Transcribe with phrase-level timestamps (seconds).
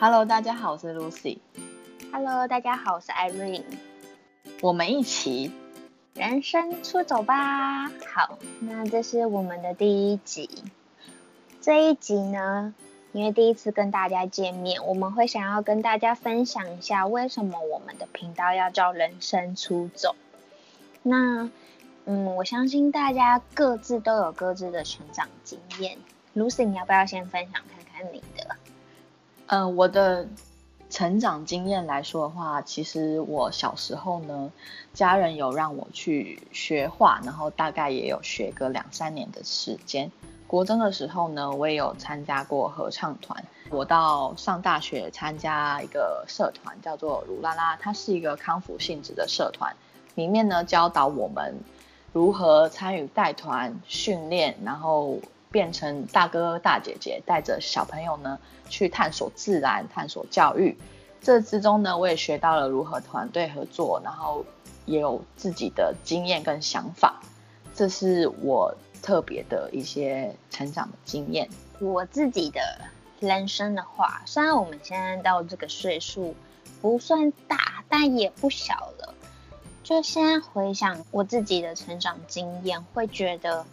[0.00, 1.38] Hello，大家好，我是 Lucy。
[2.12, 3.64] Hello，大家好，我是 Irene。
[4.60, 5.50] 我们一起
[6.14, 7.88] 人生出走吧。
[7.88, 10.62] 好，那这是我们的第一集。
[11.60, 12.72] 这一集呢，
[13.10, 20.14] 因为第一次跟大家见面，我们会想要跟大家分享一下为什么我们的频道要叫人生出走。
[21.02, 21.50] 那，
[22.04, 25.98] 嗯，我相信大家各自都有各自的成长经验。
[26.36, 28.54] Lucy，你要不要先分享看看你的？
[29.48, 30.26] 嗯、我的
[30.90, 34.50] 成长经验来说的话，其实我小时候呢，
[34.94, 40.10] 家人有让我去学画，然后大概也有学个两三年的时间。
[40.46, 43.44] 国中的时候呢，我也有参加过合唱团。
[43.70, 49.74] 我到上大学参加一个社团，叫做鲁拉拉，它是一个康复性质的社团，
[50.14, 51.54] 里面呢教导我们
[52.14, 55.18] 如何参与带团训练，然后
[55.50, 58.38] 变成大哥大姐姐，带着小朋友呢
[58.68, 60.76] 去探索自然、探索教育。
[61.20, 64.44] 这之中呢，我也学到了如何团队合作，然后
[64.86, 67.20] 也有自己的经验跟想法。
[67.74, 71.48] 这是我特别的一些成长的经验。
[71.80, 72.60] 我自己的
[73.20, 76.34] 人生的话，虽然我们现在到这个岁数
[76.80, 79.14] 不算大，但也不小了。
[79.82, 83.64] 就现在回想我自己的成长经验，会觉得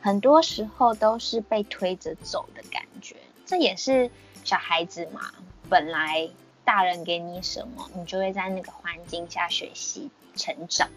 [0.00, 3.16] 很多时候都是被推着走的感觉。
[3.46, 4.10] 这也是
[4.44, 5.32] 小孩子嘛，
[5.68, 6.28] 本来
[6.64, 10.88] 大人给你什么，你就会在那个环境下学习成长。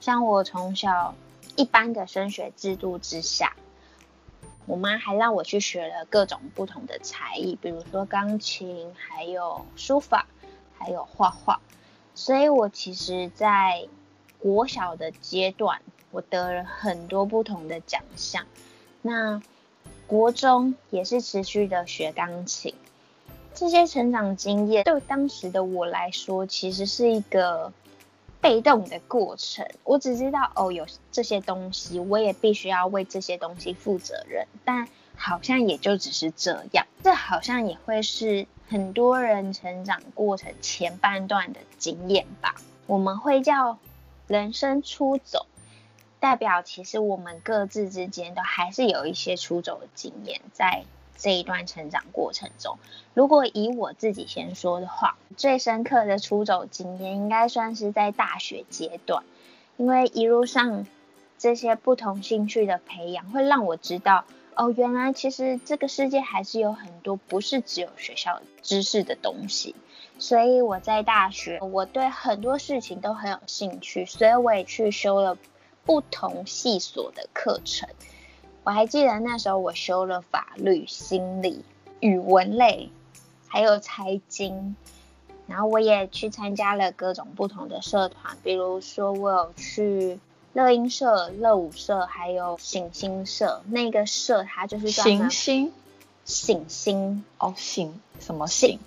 [0.00, 1.14] 像我从小
[1.56, 3.54] 一般的升学制度之下，
[4.66, 10.26] 我妈还让我去学了各种不同的才艺，比如说钢琴，还有书法，
[10.78, 11.60] 还有画画。
[12.14, 13.88] 所以我其实，在
[14.38, 18.46] 国小的阶段，我得了很多不同的奖项。
[19.02, 19.42] 那
[20.06, 22.74] 国中也是持续的学钢琴。
[23.54, 27.72] 这些成长经验对当时的我来说，其实是一个
[28.40, 29.66] 被动的过程。
[29.82, 34.46] 我只知道哦，有这些东西，我也必须要为这些东西负责任。
[34.64, 42.54] 但好像也就只是这样，这好像也会是很多人成长过程前半段的经验吧。
[42.86, 43.78] 我们会叫
[44.28, 45.46] 人生出走，
[46.20, 50.84] 代表其实我们各自之间都还是有一些出走的经验在。
[51.20, 52.78] 这一段成长过程中，
[53.12, 59.24] 如果以我自己先说的话，最深刻的出走经验应该算是在大学阶段，
[59.76, 60.86] 因为一路上
[61.36, 69.74] 这些不同兴趣的培养，会让我知道，哦，原来其实这个世界还是有很多不是只有学校知识的东西。
[70.20, 75.36] 所以我在大学，我对很多事情都很有兴趣，所以我也去修了
[75.88, 77.88] 不同系所的课程。
[78.62, 81.64] 我还记得那时候我修了法律、心理、
[82.00, 82.90] 语文类，
[83.46, 84.76] 还有财经，
[85.46, 90.20] 然后我也去参加了各种不同的社团，比如说我有去
[90.52, 93.62] 乐音社、乐舞社，还有醒星社。
[93.68, 95.72] 那个社它就是醒星，
[96.26, 98.78] 醒星哦，醒什么醒？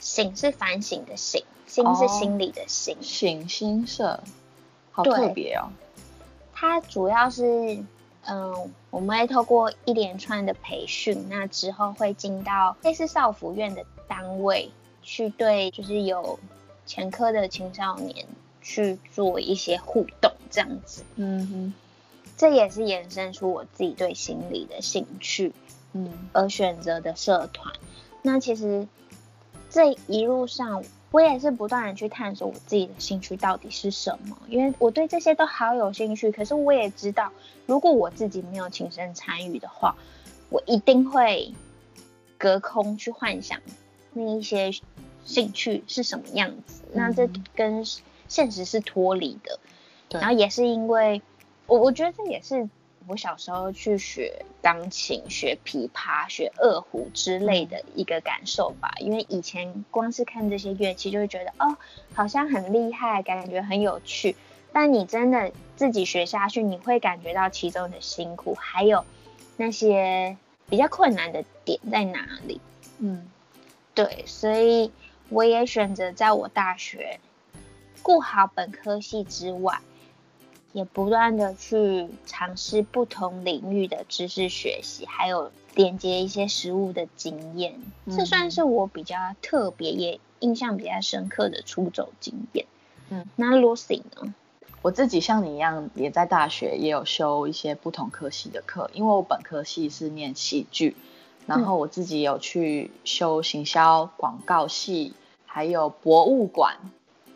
[0.00, 2.96] 醒是反省的醒，心是心理的心。
[3.00, 4.18] 醒星社，
[4.90, 5.70] 好特别哦。
[6.62, 7.84] 它主要是。
[8.24, 14.70] 嗯，我们会透过一连串的培训，那之后会进到类似少辅院的单位，
[15.02, 16.38] 去对就是有
[16.86, 18.24] 前科的青少年
[18.60, 21.02] 去做一些互动，这样子。
[21.16, 21.74] 嗯哼，
[22.36, 25.52] 这也是延伸出我自己对心理的兴趣，
[25.92, 27.74] 嗯，而选择的社团。
[28.22, 28.86] 那其实
[29.68, 36.32] 这一路上，我也是不断的去探索我自己的兴趣到底是什么，因为我对这些都好有兴趣。
[36.32, 37.30] 可是我也知道，
[37.66, 39.94] 如果我自己没有亲身参与的话，
[40.48, 41.52] 我一定会
[42.38, 43.60] 隔空去幻想
[44.14, 44.72] 那一些
[45.24, 46.82] 兴趣是什么样子。
[46.86, 47.84] 嗯、那这跟
[48.26, 49.60] 现实是脱离的。
[50.10, 51.22] 然后也是因为
[51.66, 52.68] 我，我觉得这也是
[53.06, 58.92] 我小时候去学钢琴、学琵琶、学二胡之类的一个感受吧。
[58.98, 61.76] 因为以前光是看这些乐器，就会觉得哦，
[62.14, 64.36] 好像很厉害，感觉很有趣。
[64.72, 69.04] 但你真的自己学下去，你会感觉到其中的辛苦，还有
[69.56, 70.36] 那些
[70.70, 72.60] 比较困难的点在哪里。
[72.98, 73.28] 嗯，
[73.94, 74.90] 对，所以
[75.28, 77.20] 我也选择在我大学
[78.02, 79.78] 顾好本科系之外，
[80.72, 87.80] 也不断的去尝试不同领域的知识学习，还有连接一些实物的经验。
[88.06, 92.66] 嗯这算是我比较特别也印象比较深刻的出走经验。
[93.10, 94.34] 嗯，那 Lucy 呢？
[94.80, 100.96] 我自己像你一样，也在大学也有修一些不同科系的课，因为我本科系是念戏剧，
[101.46, 105.14] 然后我自己有去修行销、广告系，
[105.46, 106.78] 还有博物馆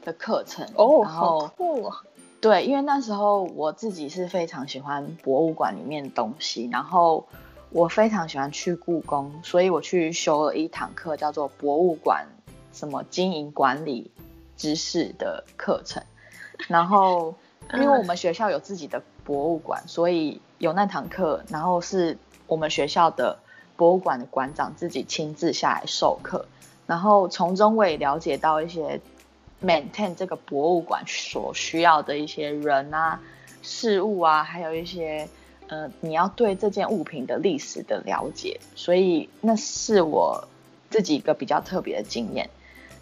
[0.05, 0.67] 的课程。
[0.75, 1.97] 哦，好酷哦！
[2.41, 7.27] 对，因为那时候我自己是非常喜欢博物馆里面的东西，然后
[7.71, 12.27] 我非常喜欢去故宫，所以我去修了一堂课，叫做博物馆
[12.73, 14.11] 什么经营管理
[14.57, 16.03] 知识的课程。
[16.69, 17.35] 然后，
[17.75, 22.17] 因为我们学校有自己的博物馆，所以有那堂课，然后是
[22.47, 23.39] 我们学校的
[23.77, 26.47] 博物馆的馆长自己亲自下来授课，
[26.87, 29.01] 然后从中我也了解到一些。
[29.63, 33.21] Maintain 这个博物馆所需要的一些人啊、
[33.63, 35.29] 事物啊，还有一些
[35.69, 40.47] 呃，你要对这件物品的历史的了解，所以那是我
[40.91, 42.49] 自己一个比较特别的经验。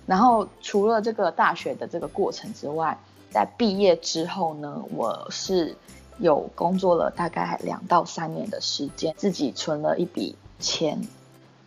[0.07, 2.99] 然后除了这个大学的这个过程之外，
[3.31, 5.77] 在毕业之后呢，我是
[6.19, 11.01] 有工作了大概两到三年的时间，自己存了一笔钱。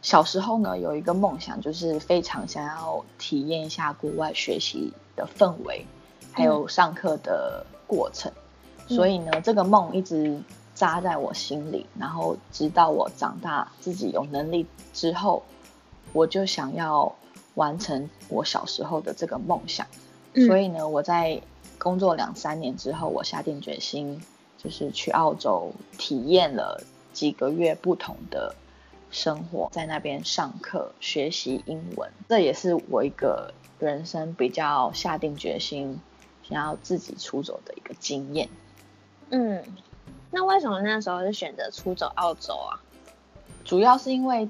[0.07, 5.85] 小时候呢，有一个梦想，就是非常想要体验一下国外学习的氛围，
[6.31, 8.31] 还有上课的过程。
[8.87, 10.41] 所以呢，这个梦一直
[10.73, 11.85] 扎在我心里。
[11.99, 15.43] 然后直到我长大，自己有能力之后，
[16.13, 17.13] 我就想要
[17.55, 19.85] 完成我小时候的这个梦想。
[20.47, 21.41] 所以呢，我在
[21.77, 24.23] 工作两三年之后，我下定决心，
[24.57, 26.81] 就是去澳洲体验了
[27.11, 28.55] 几个月不同的。
[29.17, 35.99] 生活在那边上课学习英文，这也是我一个人生比较下定决心
[36.43, 38.47] 想要自己出走的一个经验。
[39.31, 39.63] 嗯，
[40.29, 42.77] 那为什么那时候是选择出走澳洲啊？
[43.65, 44.47] 主要是因为，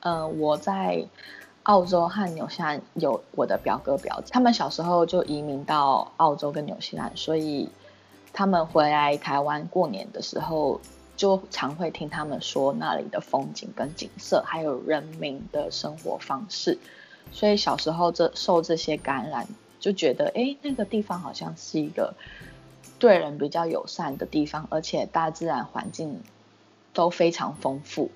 [0.00, 1.04] 呃，我在
[1.64, 7.68] 澳洲和纽西兰有我的表哥表姐，他们小时候就移民到澳洲跟纽西兰，所以
[8.32, 10.80] 他们回来台湾过年的时候。
[11.18, 16.78] 就常会听他们说那里的风景跟景色，还有人民的生活方式，
[17.32, 19.48] 所以小时候这受这些感染，
[19.80, 22.14] 就觉得哎，那个地方好像是一个
[23.00, 26.22] 对人比较友善的地方，而且大自然环境
[26.94, 28.12] 都非常丰富，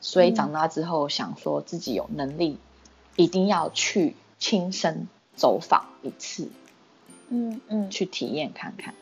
[0.00, 2.56] 所以长大之后想说自己有能力，
[3.16, 6.48] 一定要去亲身走访一次，
[7.30, 8.94] 嗯嗯，去体验看看，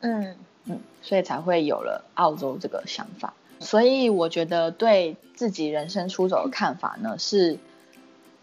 [0.00, 0.36] 嗯。
[0.68, 3.34] 嗯，所以才会有了澳洲这个想法。
[3.60, 7.58] 所以我觉得对自己人生出走的看法呢，是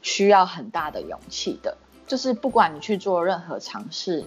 [0.02, 1.78] 需要很大的勇气的。
[2.06, 4.26] 就是不管你去做任何尝试，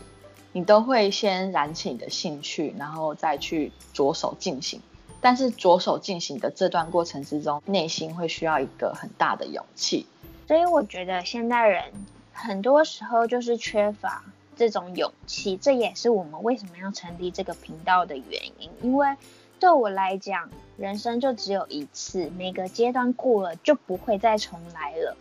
[0.52, 4.80] 你都会先燃起你的兴趣，然后再去着手进行。
[5.20, 10.06] 但是着手进行的这段过程之中，内心会需要一个很大的勇气。
[10.46, 11.84] 所以我觉得现代人
[12.32, 14.24] 很多时候就是缺乏。
[14.58, 18.68] 这种勇气，这也是我们为什么要成立这个频道的原因。
[18.82, 19.16] 因为
[19.60, 25.16] 对我来讲，人生就只有一次，每个阶段过了就不会再重来了。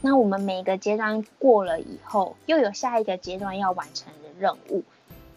[0.00, 4.82] 那我们每个阶段过了以后，又有下一个阶段要完成的任务。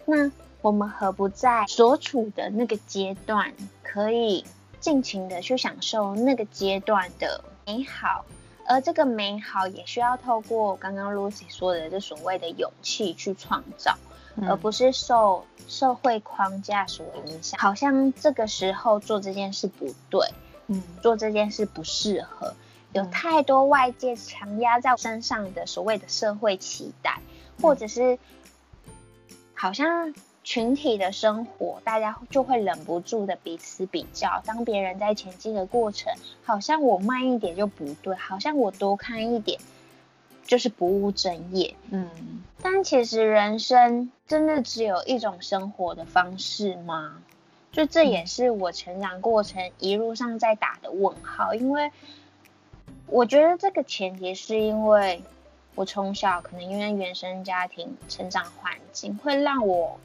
[0.05, 0.31] 那
[0.61, 3.53] 我们何不在所处的那个阶段，
[3.83, 4.45] 可以
[4.79, 8.23] 尽情的去享受那个阶段的美好？
[8.67, 13.97] 而这个美好也需要透过刚刚 Lucy 说的这所谓的勇气去创造，
[14.47, 17.59] 而不是受社会框架所影响。
[17.59, 20.27] 好像这个时候做这件事不对，
[20.67, 22.53] 嗯，做这件事不适合，
[22.93, 27.19] 有太多外界强压在身上的所谓的社会期待，
[27.61, 28.17] 或者是
[29.53, 30.13] 好像。
[30.43, 34.41] 群体的生活，大家就会忍不住的彼此比较。
[34.43, 36.11] 当别人在前进的过程，
[36.43, 39.59] 好像我慢一点就不对，好像我多看一点
[40.43, 41.75] 就是不务正业。
[41.91, 42.09] 嗯，
[42.59, 47.21] 但其实人生真的只有一种生活的方式吗？
[47.71, 51.53] 就这也是我成长过程一路上在打的问号。
[51.53, 51.91] 因为
[53.05, 55.21] 我觉得这个前提是因为
[55.75, 59.99] 我从小可能因为原生家庭成长环境会让我。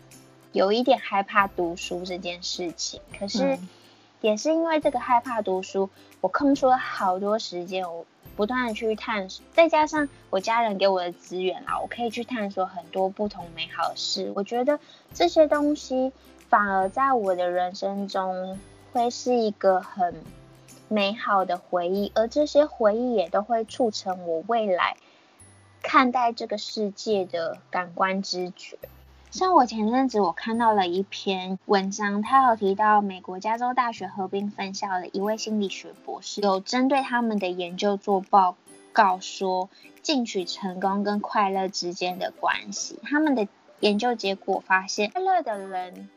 [0.53, 3.59] 有一点害怕读书这件事情，可是
[4.21, 14.33] 也是因为这个害怕读书，我空出了好多时间，我不断的去探索，再加上我家人给我的资源啦，我可以去探索很多不同美好的事。
[14.35, 14.79] 我觉得
[15.13, 16.13] 这些东西
[16.49, 18.59] 反而在我的人生中
[18.93, 20.23] 会是一个很
[20.89, 24.97] 美好的回忆，而这些回忆也都会促成我未来
[25.83, 28.79] 看待这个世界的感官知觉。
[29.37, 38.57] 像我前阵子我看到了一篇文章，他有提到美国加州大学河滨分校的一位心理学博士，有针对他们的研究做报
[38.95, 39.69] 告，说
[40.01, 42.99] 进取成功跟快乐之间的关系。
[43.03, 43.47] 他们的
[43.81, 46.09] 研究结果发现，快乐的人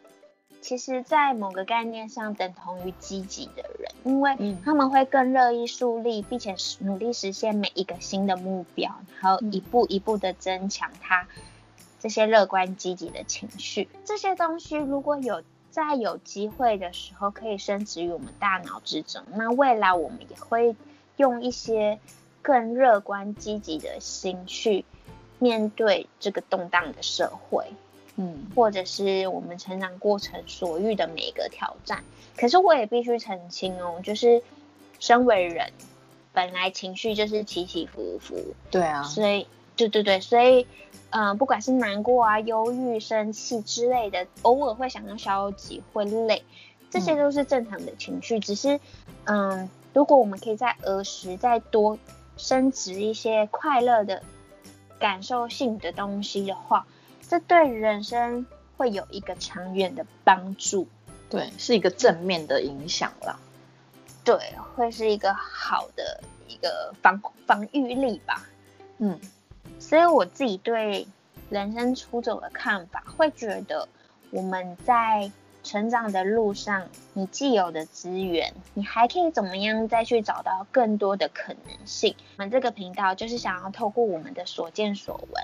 [0.61, 11.27] 其实，在某个概念上等同于积极的人，因为嗯他们会更乐意树立，并且努力实现每一个新的目标，然后一步一步的增强他
[11.99, 13.87] 这些乐观积极的情绪。
[14.05, 20.75] 这些东西如果有在有机会的时候可以升值于我们大脑之中，那未来我们也会
[21.17, 21.99] 用一些
[22.41, 24.85] 更乐观积极的心去
[25.37, 27.65] 面对这个动荡的社会。
[28.21, 32.03] 嗯或者是我们成长过程所遇的每一个挑战。
[32.35, 34.43] 可是我也必须澄清哦，就是
[34.99, 35.71] 身为人，
[36.33, 38.35] 本来情绪就是起起伏伏，
[38.69, 39.47] 对啊，所以
[39.87, 40.67] 对对对，所以
[41.11, 46.43] 嗯、呃不管是难过啊、忧郁、生气之类的，偶尔会想要消极、会累，
[46.89, 48.39] 这些嗯都是正常的情绪。
[48.39, 48.79] 只是
[49.23, 51.97] 嗯，如果我们可以在儿时再多
[52.35, 54.21] 升值一些快乐的
[54.99, 56.85] 感受性的东西的话，
[57.27, 58.45] 这对人生
[58.75, 60.87] 会有一个长远的帮助。
[61.29, 63.39] 对，是一个正面的影响啦。
[64.25, 64.37] 对，
[64.75, 68.45] 会是一个好的一个防防御力吧。
[68.97, 69.17] 嗯
[69.79, 71.07] 所以我自己对
[71.49, 73.87] 人生出走的看法，会觉得
[74.29, 75.31] 我们在
[75.63, 82.15] 成长的路上，你既有的资源，你还可以怎么样再去找到更多的可能性？
[82.37, 85.43] 我们这个频道就是想要透过我们的所见所闻，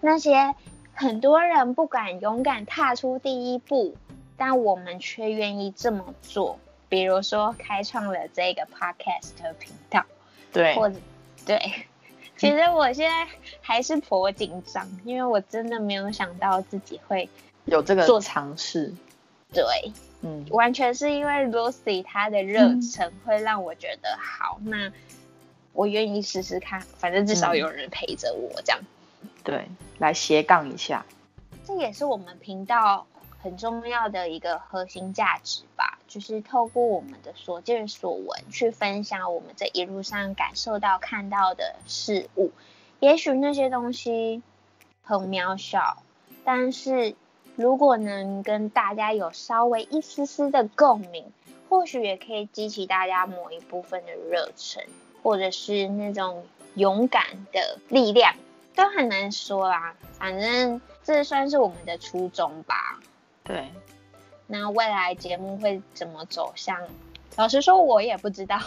[0.00, 0.54] 那些
[0.94, 3.96] 很多人不敢勇敢踏出第一步，
[4.36, 6.58] 但我们却愿意这么做。
[6.88, 10.04] 比如说，开创了这个 podcast 频道，
[10.52, 10.96] 对，或者
[11.44, 11.58] 对，
[12.36, 13.26] 其实我现在
[13.60, 17.28] 还是颇紧张，因为我真的没有想到自己会
[17.64, 18.92] 有这个做尝试。
[19.52, 19.64] 对，
[20.20, 24.92] 嗯，完全是因为 Lucy 她的热忱会让我觉得好，那
[25.72, 28.80] 我愿意试试看，反正至少嗯有人陪着我这样。
[29.42, 29.66] 对，
[29.98, 31.06] 来斜杠一下。
[31.64, 33.06] 这也是我们频道
[33.42, 42.52] 很重要的一个核心价值吧，就是透过我们的所见所闻去分享我们这一路上感受到、看到的事物。
[43.00, 44.42] 也许那些东西
[45.02, 46.02] 很渺小，
[46.42, 47.14] 但是
[47.54, 51.30] 如果能跟大家有稍微一丝丝的共鸣，
[51.68, 54.86] 或许也可以激起大家某一部分的热忱，
[55.22, 56.46] 或者是那种
[56.76, 58.34] 勇敢的力量，
[58.74, 59.94] 都很难说啦。
[60.14, 63.00] 反正这算是我们的初衷吧。
[63.44, 63.70] 对，
[64.46, 66.80] 那未来节目会怎么走向？
[67.36, 68.60] 老实说，我也不知道。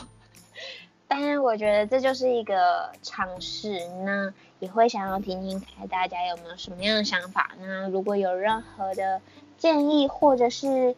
[1.08, 7.52] 但是我觉得这就是一个尝试，那也会想要听听看大家有没有什么样的想法。
[7.60, 9.20] 那如果有任何的
[9.58, 10.96] 建议，或者是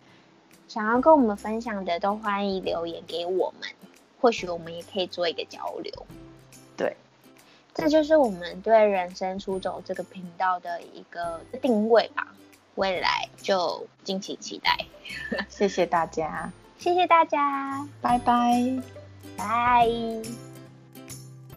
[0.67, 3.69] 想要跟我们分享的，都欢迎留言给我们，
[4.19, 6.05] 或许我们也可以做一个交流。
[6.75, 6.97] 对，
[7.73, 12.27] 这就是我们对人生出走这个频道的一个定位吧。
[12.75, 14.77] 未来就敬请期待。
[15.49, 18.61] 谢谢大家，谢谢大家，拜拜。
[19.37, 19.87] 拜。